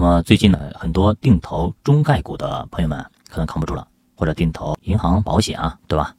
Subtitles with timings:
[0.00, 6.14] 那么最近呢，很多定投中概股的朋友们可能扛不住了，或者定投银行、保险啊，对吧？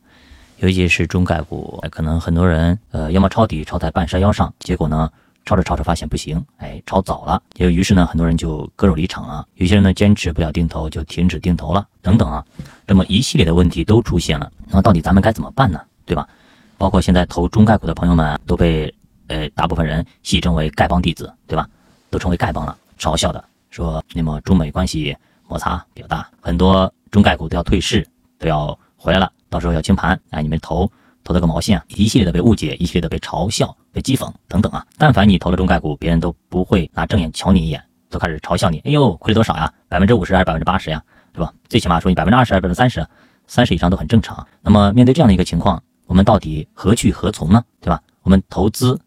[0.57, 5.09] 尤其是中概股，可能很多人呃，要么抄底抄在半山腰上，结果呢，
[5.45, 9.43] 抄着抄着发现不行，哎，抄早了，就于是呢，很多人就割肉离场了。
[9.55, 12.45] 有些人呢，坚持不了定投，就停止定投了，等等啊，
[12.85, 14.51] 这么一系列的问题都出现了。
[14.67, 15.81] 那到底咱们该怎么办呢？
[16.05, 16.29] 对吧？
[16.77, 18.93] 包括现在投中概股的朋友们都被
[19.25, 21.67] 呃大部分人戏称为丐帮弟子，对吧？
[22.11, 25.17] 都成为丐帮了，嘲笑的说，那么中美关系
[25.47, 28.05] 摩擦比较大，很多中概股都要退市，
[28.37, 30.91] 都要回来了，到时候要清盘，哎，你们投
[31.23, 31.85] 投了个毛线啊！
[31.87, 34.85] 一系列的被误解，一系列的被嘲笑、被讥讽等等啊！
[34.97, 38.79] 但凡你投了中概股，别人都不会拿正眼瞧你一眼，都开始嘲笑你。
[38.79, 39.73] 哎呦，亏了多少呀？
[39.87, 41.01] 百分之五十还是百分之八十呀？
[41.31, 41.53] 对吧？
[41.69, 43.07] 最起码说你百分之二十还是百分之三十，
[43.47, 44.45] 三十以上都很正常。
[44.61, 47.63] 那么面对这样的一个情况，我们到底何去何从呢？
[47.79, 48.01] 对吧？
[48.23, 48.99] 我们投资。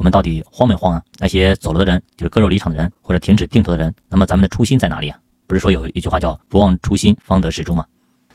[0.00, 1.02] 我们到底慌没慌啊？
[1.18, 5.18] 那些走了的人，就是割肉离场的人，或者停止定投的人，那么咱们的初心在哪里啊？
[5.46, 7.84] 不是说有一句话叫“不忘初心，方得始终”吗？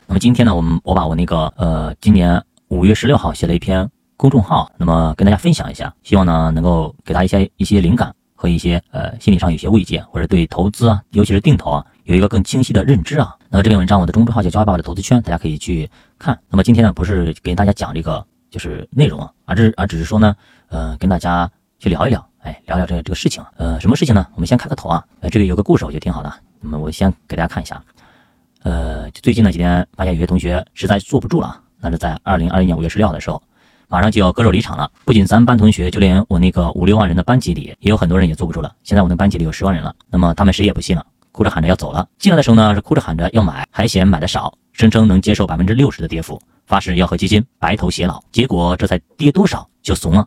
[0.06, 13.34] 那么今天呢，我们我把我那个呃，今年五月十六号写了一篇公众号，那么跟大家分享一下，希望呢能够给他一些一些灵感和一些呃心理上有些慰藉，或者对投资啊，尤其是定投啊，有一个更清晰的认知啊。
[13.48, 16.38] 那么这篇文章我的公众号叫“教爸爸的投资圈”，大家可以去看。
[16.48, 20.36] 那么今天呢，不是给大家讲这个就是内容啊，而是而只是说呢，
[20.68, 21.50] 呃，跟大家。
[21.78, 24.26] 去聊一聊，哎，聊聊这个这个事情，呃，什么事情呢？
[24.34, 26.32] 我们先开个头啊，呃，这个有个故事，我觉得挺好的。
[26.60, 27.82] 那么我先给大家看一下，
[28.62, 33.42] 呃，最近呢几天，发现有些同学实在坐不住了，那是在二零二一年五月十六号的时候，
[33.88, 34.90] 马上就要割肉离场了。
[35.04, 38.74] 不仅咱班同学，就连我那个五六万人的班级里，也有很多人也坐不住了。
[38.82, 42.08] 现在我那班级里有十万人了，那么他们谁也不信了，哭着喊着要走了。
[42.18, 48.22] 进来的时候呢，是哭着喊着要买，还嫌买的少，声称能接受百分之六十的跌幅，发誓要和基金白头偕老。
[48.32, 50.26] 结果这才跌多少就怂了。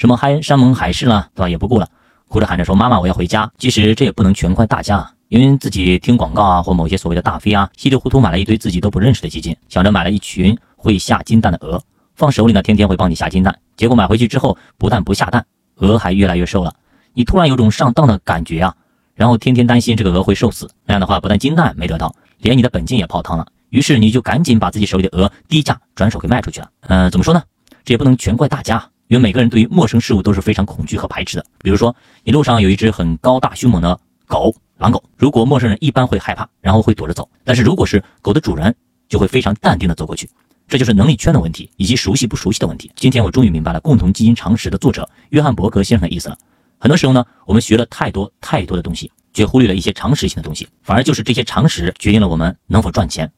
[0.00, 1.48] 什么嗨山盟海誓了，对吧？
[1.50, 1.86] 也不顾了，
[2.26, 11.82] 哭着喊着说：“妈妈，我要回家。”其实这也不能全怪大家，因为自己听广告啊，或某些所谓的大 V 啊，稀里糊涂买了一堆自己都不认识的基金，想着买了一群会下金蛋的鹅，
[12.14, 13.54] 放手里呢，天天会帮你下金蛋。
[13.76, 16.72] 结果买回去之后，不但不下蛋，鹅还越来越瘦了。
[17.12, 18.74] 你突然有种上当的感觉啊，
[19.14, 23.46] 然后天天担心这个鹅会瘦死，那样的话不但金蛋没得到，连你的本金也泡汤了。
[23.68, 26.70] 于是你就赶紧把自己手里的鹅低价转手给卖出去了。
[26.88, 27.42] 嗯，怎么说呢？
[27.84, 28.82] 这也不能全怪大家。
[29.10, 31.44] 因为每个人对于陌生事物都是非常恐惧和排斥的。
[31.64, 38.72] 比如说，你路上有一只很高大凶猛的狗，狼狗，如果陌生人一般会害怕，然后会躲着走；但是如果是狗的主人，
[39.08, 40.30] 就会非常淡定的走过去。
[40.68, 42.88] 这就是能力圈的问题，以及熟悉不熟悉的问题。
[42.94, 46.38] 今天我终于明白了《共同基因常识》的作者约翰伯格先生的意思了。
[46.78, 53.28] 很多时候呢，我们学了太多太多的东西，却忽略了一些常识性的东西，反而就是这些常识决定了我们能否赚钱。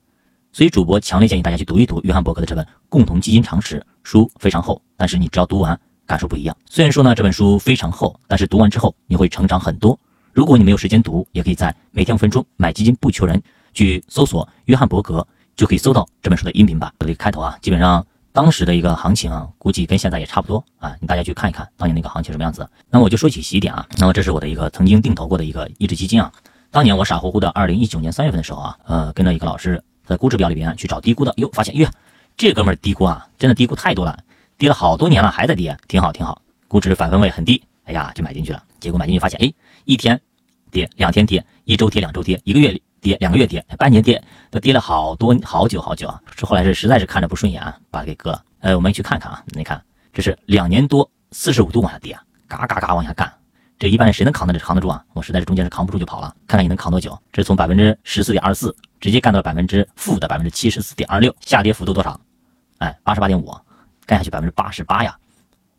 [0.54, 6.54] 所以，主播强烈建议大家去读一读约翰伯格的这本《共同基金常识》书，非常厚，但是你只要读完，感受不一样。
[6.66, 9.98] 虽然说呢，这本书非常厚，但是读完之后你会成长很多。
[10.30, 13.42] 如果你没有时间读，也可以在每天五分钟买基金不求人
[13.72, 15.26] 去搜索约翰伯格，
[15.56, 16.92] 就可以搜到这本书的音频版。
[16.98, 20.94] 这里开头啊，基本上当时的一个行情啊，估计跟现在也差不多啊。
[21.00, 22.68] 你大家去看一看当年那个行情什么样子。
[22.90, 26.30] 那我就说起起点啊，那么这是我的一个曾经定投过的一个一只基金啊。
[26.70, 29.82] 当年我傻乎乎的二零一九年三月份的时候啊，呃，跟着一个老师。
[30.12, 31.88] 在估值表里边去找低估的，哟，发现哟，
[32.36, 34.18] 这哥们儿低估啊，真的低估太多了，
[34.58, 38.62] 跌了好多年了还在跌，挺好挺好，估值反分位很低，哎呀，就买进去了。
[38.78, 39.52] 结果买进去发现，哎，
[39.84, 40.20] 一天
[40.70, 46.20] 跌，两天跌，一周跌，两周跌，一个月跌，两个月跌，半年跌，都跌了好多好久好久啊。
[46.36, 48.44] 这后来是实在是看着不顺眼啊，把它给割了。
[48.60, 53.32] 呃，我们去看看啊，你看这是两年多四十五度往下跌，嘎嘎嘎往下干，
[53.78, 55.04] 这一般人谁能扛得住扛得住啊？
[55.14, 57.18] 我实在是中间是扛不住就跑了，看看你能扛多久。
[57.32, 58.74] 这是从百分之十四点二四。
[59.02, 62.18] 直接干到了百分之负的百分之七十四点二六，下跌幅度多少？
[62.78, 63.52] 哎，八十八点五，
[64.06, 65.18] 干下去百分之八十八呀，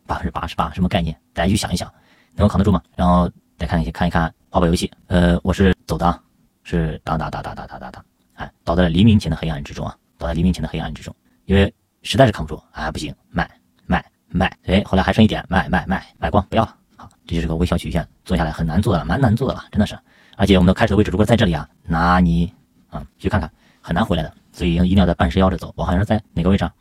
[0.06, 1.18] 百分之八十八，什么概念？
[1.32, 1.90] 大家去想一想，
[2.34, 2.82] 能够扛得住吗？
[2.94, 6.20] 然后再看一看一看泡泡游戏，呃，我是走的，
[6.64, 13.50] 是哒哒哒哒哒哒哒哒，哎，倒在了黎明前的黑暗之中啊，倒在黎明前的黑暗之中，因为实在是扛不住啊，不行，卖
[13.86, 19.98] 卖卖，哎，后来还剩一点，卖卖卖卖光，不要了，好，这就是个微笑曲线，做下来很难做的，蛮难做的了，真的是，
[20.36, 22.52] 而且我们的开始的位置如果在这里啊，那你。
[22.94, 23.50] 啊，去看看
[23.80, 25.72] 很难回来的，所以一定要在半山腰着走。
[25.76, 26.64] 我好像是在哪个位置？
[26.64, 26.72] 啊？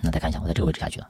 [0.00, 1.06] 那再看一下，我在这个位置下去的，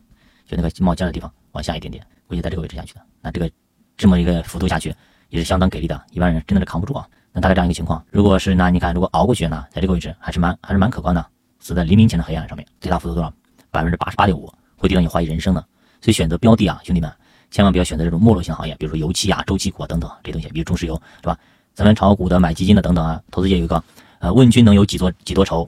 [0.47, 3.01] 就那个冒尖的地方往下一点点，估计在这个位置下去的。
[3.21, 3.51] 那这个
[3.97, 4.95] 这么一个幅度下去
[5.29, 7.07] 也是相当给力的，一般人真的是扛不住啊。
[7.33, 11.27] 那大概这样一个情况，如果是那你看，如果熬过去呢，在这个位置还是蛮还是蛮可观的，
[11.59, 13.31] 死在黎明前的黑暗上面，最大幅度多少？
[13.71, 15.61] 百分之八十八点五，会让你怀疑人生的。
[16.01, 17.13] 所以选择标的啊，兄弟们，
[17.51, 21.39] 千万不要选择这种没落性行业，比如说油气啊、周期股啊等等这东西，比如中石油是吧？
[21.75, 23.83] 咱们炒股的、买基金的等等啊，投资界有一个。
[24.19, 25.67] 呃，问君能有几多几多愁？